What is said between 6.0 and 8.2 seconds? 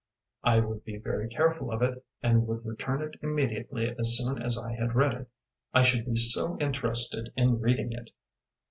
be so interested in reading it."